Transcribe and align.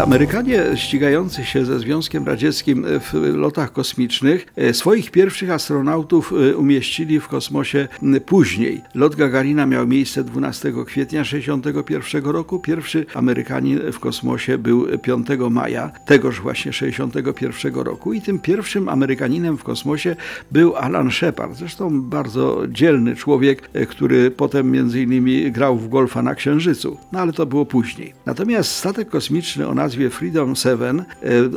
Amerykanie 0.00 0.62
ścigający 0.74 1.44
się 1.44 1.64
ze 1.64 1.78
Związkiem 1.78 2.26
Radzieckim 2.26 2.86
w 3.00 3.12
lotach 3.34 3.72
kosmicznych 3.72 4.46
e, 4.56 4.74
swoich 4.74 5.10
pierwszych 5.10 5.50
astronautów 5.50 6.32
e, 6.32 6.56
umieścili 6.56 7.20
w 7.20 7.28
kosmosie 7.28 7.88
później. 8.26 8.80
Lot 8.94 9.16
Gagarina 9.16 9.66
miał 9.66 9.86
miejsce 9.86 10.24
12 10.24 10.72
kwietnia 10.86 11.24
1961 11.24 12.24
roku. 12.30 12.58
Pierwszy 12.58 13.06
Amerykanin 13.14 13.92
w 13.92 14.00
kosmosie 14.00 14.58
był 14.58 14.98
5 14.98 15.26
maja 15.50 15.90
tegoż 16.06 16.40
właśnie 16.40 16.72
1961 16.72 17.84
roku 17.84 18.12
i 18.12 18.20
tym 18.20 18.38
pierwszym 18.38 18.88
Amerykaninem 18.88 19.58
w 19.58 19.64
kosmosie 19.64 20.16
był 20.50 20.76
Alan 20.76 21.10
Shepard. 21.10 21.56
Zresztą 21.56 22.02
bardzo 22.02 22.62
dzielny 22.68 23.16
człowiek, 23.16 23.70
e, 23.72 23.86
który 23.86 24.30
potem 24.30 24.70
między 24.70 25.02
innymi 25.02 25.52
grał 25.52 25.78
w 25.78 25.88
golfa 25.88 26.22
na 26.22 26.34
Księżycu. 26.34 26.96
No 27.12 27.20
ale 27.20 27.32
to 27.32 27.46
było 27.46 27.66
później. 27.66 28.14
Natomiast 28.26 28.70
statek 28.70 29.08
kosmiczny 29.08 29.68
o 29.68 29.81
nazwie 29.82 30.10
Freedom 30.10 30.56
7 30.56 31.00
e, 31.00 31.04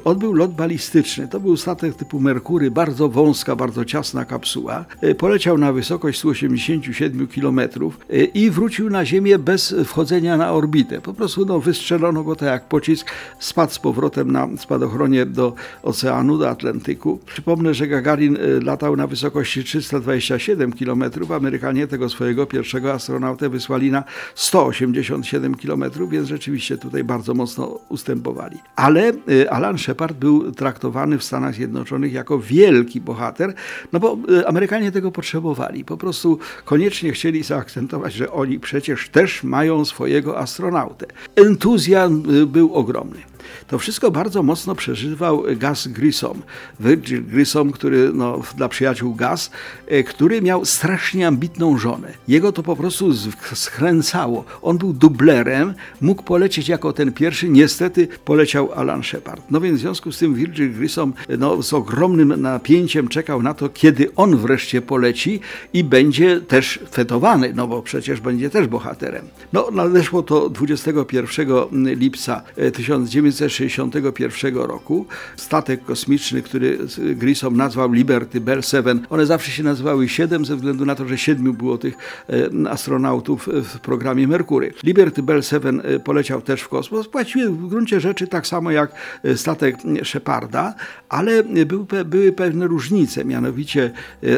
odbył 0.04 0.34
lot 0.34 0.52
balistyczny. 0.52 1.28
To 1.28 1.40
był 1.40 1.58
statek 1.58 1.96
typu 1.96 2.20
Merkury, 2.20 2.72
bardzo 2.72 3.10
wąska, 3.10 3.56
bardzo 3.56 3.86
ciasna 3.86 4.26
kapsuła. 4.26 4.86
E, 5.02 5.16
poleciał 5.16 5.58
na 5.58 5.74
wysokość 5.74 6.20
187 6.20 7.28
km 7.28 7.60
e, 7.60 8.24
i 8.24 8.50
wrócił 8.50 8.90
na 8.90 9.06
Ziemię 9.06 9.40
bez 9.40 9.76
wchodzenia 9.86 10.38
na 10.38 10.52
orbitę. 10.52 11.02
Po 11.02 11.14
prostu 11.14 11.46
no, 11.46 11.60
wystrzelono 11.60 12.24
go 12.24 12.36
tak 12.36 12.50
jak 12.50 12.68
pocisk, 12.68 13.12
spadł 13.40 13.74
z 13.74 13.80
powrotem 13.80 14.32
na 14.32 14.48
spadochronie 14.58 15.26
do 15.26 15.54
oceanu, 15.84 16.38
do 16.38 16.50
Atlantyku. 16.50 17.20
Przypomnę, 17.26 17.74
że 17.74 17.88
Gagarin 17.88 18.38
latał 18.64 18.96
na 18.96 19.08
wysokości 19.08 19.64
327 19.64 20.74
km. 20.74 21.04
Amerykanie 21.36 21.88
tego 21.88 22.10
swojego 22.10 22.46
pierwszego 22.46 22.94
astronautę 22.94 23.50
wysłali 23.50 23.92
na 23.92 24.04
187 24.36 25.56
km, 25.56 25.84
więc 26.10 26.28
rzeczywiście 26.28 26.78
tutaj 26.78 27.04
bardzo 27.04 27.34
mocno 27.34 27.80
ustępowali 27.90 28.15
występowali. 28.16 28.58
Ale 28.76 29.12
y, 29.30 29.50
Alan 29.50 29.78
Shepard 29.78 30.18
był 30.18 30.52
traktowany 30.52 31.18
w 31.18 31.24
Stanach 31.24 31.56
Zjednoczonych 31.56 32.14
jako 32.14 32.40
wielki 32.40 33.02
bohater, 33.02 33.54
no 33.94 34.00
bo 34.00 34.18
y, 34.30 34.48
Amerykanie 34.48 34.92
tego 34.92 35.12
potrzebowali. 35.12 35.86
Po 35.86 35.98
prostu 35.98 36.40
koniecznie 36.66 37.12
chcieli 37.12 37.44
zaakcentować, 37.44 38.14
że 38.14 38.32
oni 38.32 38.60
przecież 38.60 39.10
też 39.10 39.44
mają 39.44 39.86
swojego 39.86 40.40
astronautę. 40.40 41.06
Entuzjazm 41.36 42.30
y, 42.36 42.46
był 42.46 42.74
ogromny. 42.74 43.35
To 43.68 43.80
wszystko 43.80 44.12
bardzo 44.12 44.44
mocno 44.44 44.76
przeżywał 44.76 45.44
Gus 45.62 45.88
Grissom. 45.88 46.42
Virgil 46.80 47.26
Grissom, 47.26 47.72
który 47.72 48.12
no, 48.14 48.42
dla 48.58 48.70
przyjaciół 48.70 49.16
Gus, 49.16 49.52
e, 49.88 50.04
który 50.04 50.42
miał 50.42 50.66
strasznie 50.66 51.28
ambitną 51.28 51.78
żonę. 51.78 52.14
Jego 52.28 52.52
to 52.52 52.64
po 52.64 52.76
prostu 52.76 53.14
skręcało. 53.54 54.46
On 54.62 54.78
był 54.78 54.94
dublerem, 54.94 55.74
mógł 56.02 56.24
polecieć 56.24 56.70
jako 56.70 56.94
ten 56.94 57.14
pierwszy, 57.14 57.50
niestety 57.50 58.08
poleciał 58.26 58.72
Alan 58.74 59.04
Shepard. 59.04 59.42
No 59.50 59.62
więc 59.62 59.78
w 59.78 59.82
związku 59.82 60.12
z 60.12 60.18
tym 60.18 60.36
Virgil 60.36 60.74
Grissom 60.74 61.14
no, 61.38 61.64
z 61.64 61.74
ogromnym 61.74 62.42
napięciem 62.42 63.08
czekał 63.08 63.42
na 63.42 63.54
to, 63.54 63.70
kiedy 63.70 64.16
on 64.16 64.38
wreszcie 64.38 64.82
poleci 64.82 65.40
i 65.74 65.84
będzie 65.84 66.42
też 66.42 66.80
fetowany, 66.92 67.54
no 67.56 67.68
bo 67.68 67.82
przecież 67.82 68.22
będzie 68.22 68.50
też 68.50 68.68
bohaterem. 68.68 69.28
No 69.54 69.72
nadeszło 69.72 70.24
to 70.24 70.50
21 70.50 71.94
lipca 71.96 72.42
1900 72.74 73.45
1961 73.50 74.56
roku. 74.56 75.06
Statek 75.36 75.86
kosmiczny, 75.86 76.42
który 76.42 76.78
Grissom 77.16 77.58
nazwał 77.58 77.92
Liberty 77.92 78.42
Bell 78.42 78.62
7, 78.62 79.06
one 79.10 79.26
zawsze 79.26 79.52
się 79.52 79.64
nazywały 79.64 80.10
7 80.10 80.46
ze 80.46 80.56
względu 80.56 80.86
na 80.86 80.96
to, 80.96 81.08
że 81.08 81.18
siedmiu 81.18 81.54
było 81.54 81.78
tych 81.78 81.98
e, 82.30 82.70
astronautów 82.70 83.50
w 83.64 83.80
programie 83.80 84.28
Merkury. 84.28 84.74
Liberty 84.84 85.24
Bell 85.24 85.44
7 85.44 85.82
e, 85.84 86.00
poleciał 86.00 86.42
też 86.42 86.62
w 86.62 86.70
kosmos, 86.70 87.08
właściwie 87.12 87.50
w 87.50 87.68
gruncie 87.68 88.00
rzeczy 88.00 88.28
tak 88.28 88.48
samo 88.48 88.72
jak 88.72 88.92
e, 89.24 89.38
statek 89.38 89.76
Sheparda, 90.04 90.74
ale 91.10 91.44
był, 91.44 91.88
były 92.06 92.32
pewne 92.32 92.68
różnice, 92.68 93.26
mianowicie 93.26 93.92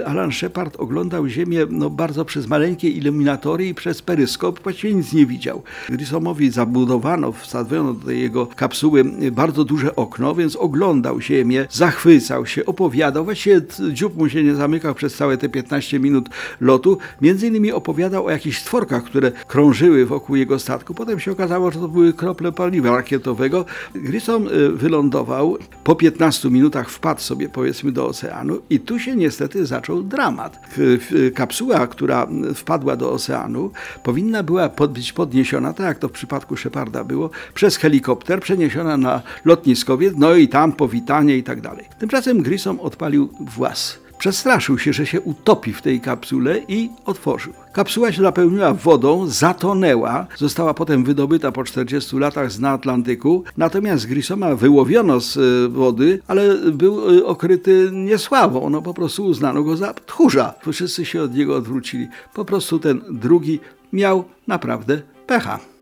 Alan 0.06 0.32
Shepard 0.32 0.76
oglądał 0.76 1.28
Ziemię 1.28 1.66
no, 1.70 1.90
bardzo 1.90 2.26
przez 2.26 2.48
maleńkie 2.48 2.90
iluminatory 2.90 3.68
i 3.68 3.74
przez 3.74 4.02
peryskop, 4.02 4.64
właściwie 4.64 4.94
nic 4.94 5.14
nie 5.14 5.26
widział. 5.26 5.64
Grissomowi 5.90 6.52
zabudowano, 6.52 7.32
wsadziono 7.32 7.94
do 7.94 8.12
jego 8.12 8.48
kapsuły 8.48 8.97
bardzo 9.32 9.64
duże 9.64 9.96
okno, 9.96 10.36
więc 10.36 10.56
oglądał 10.56 11.22
ziemię, 11.22 11.68
zachwycał 11.72 12.46
się, 12.46 12.66
opowiadał. 12.66 13.26
Właściwie 13.26 13.62
dziób 13.92 14.18
mu 14.18 14.30
się 14.30 14.44
nie 14.44 14.56
zamykał 14.56 14.96
przez 14.96 15.16
całe 15.16 15.38
te 15.38 15.50
15 15.50 16.00
minut 16.00 16.30
lotu. 16.62 16.98
Między 17.22 17.48
innymi 17.48 17.72
opowiadał 17.72 18.26
o 18.26 18.32
jakichś 18.32 18.58
stworkach, 18.58 19.04
które 19.04 19.32
krążyły 19.48 20.06
wokół 20.06 20.36
jego 20.36 20.60
statku. 20.60 20.94
Potem 20.94 21.20
się 21.20 21.32
okazało, 21.32 21.72
że 21.72 21.80
to 21.80 21.88
były 21.88 22.14
krople 22.14 22.52
paliwa 22.52 22.96
rakietowego. 22.96 23.66
Grissom 23.96 24.48
y, 24.48 24.72
wylądował, 24.72 25.58
po 25.84 25.96
15 25.96 26.50
minutach 26.50 26.90
wpadł 26.90 27.22
sobie 27.22 27.50
powiedzmy 27.50 27.92
do 27.92 28.08
oceanu 28.08 28.60
i 28.70 28.80
tu 28.80 29.00
się 29.00 29.16
niestety 29.16 29.66
zaczął 29.66 30.04
dramat. 30.04 30.60
Kapsuła, 31.36 31.88
która 31.88 32.28
wpadła 32.56 32.96
do 32.96 33.12
oceanu, 33.12 33.72
powinna 34.04 34.44
była 34.44 34.70
być 34.70 35.14
podniesiona, 35.14 35.74
tak 35.74 35.86
jak 35.86 36.00
to 36.00 36.08
w 36.08 36.12
przypadku 36.12 36.58
Sheparda 36.58 37.04
było, 37.04 37.30
przez 37.54 37.78
helikopter, 37.78 38.42
przeniesiona 38.42 38.77
przeniesiona 38.78 38.98
na 38.98 39.22
lotniskowiec, 39.46 40.14
no 40.18 40.36
i 40.36 40.48
tam 40.48 40.72
powitanie 40.72 41.38
i 41.38 41.44
tak 41.44 41.62
dalej. 41.62 41.86
Tymczasem 42.00 42.42
Grissom 42.42 42.80
odpalił 42.80 43.30
włas. 43.40 44.00
Przestraszył 44.18 44.80
się, 44.80 44.94
że 44.94 45.06
się 45.06 45.22
utopi 45.22 45.74
w 45.74 45.82
tej 45.82 46.02
kapsule 46.02 46.60
i 46.68 46.90
otworzył. 47.06 47.54
Kapsuła 47.74 48.12
się 48.12 48.22
napełniła 48.22 48.74
wodą, 48.74 49.28
zatonęła, 49.28 50.28
została 50.38 50.74
potem 50.74 51.04
wydobyta 51.04 51.52
po 51.52 51.64
40 51.64 52.20
latach 52.20 52.52
z 52.52 52.60
na 52.60 52.72
Atlantyku, 52.72 53.44
natomiast 53.58 54.08
Grissoma 54.08 54.56
wyłowiono 54.56 55.20
z 55.20 55.38
e, 55.38 55.70
wody, 55.70 56.20
ale 56.28 56.72
był 56.72 57.20
e, 57.20 57.26
okryty 57.26 57.90
niesławą, 57.94 58.70
no 58.70 58.82
po 58.82 58.94
prostu 58.94 59.26
uznano 59.26 59.64
go 59.64 59.78
za 59.78 59.94
tchórza. 59.94 60.54
Wszyscy 60.72 61.06
się 61.06 61.22
od 61.22 61.36
niego 61.36 61.56
odwrócili. 61.56 62.08
Po 62.34 62.46
prostu 62.46 62.80
ten 62.80 63.02
drugi 63.10 63.60
miał 63.94 64.24
naprawdę 64.48 65.02
pecha. 65.28 65.77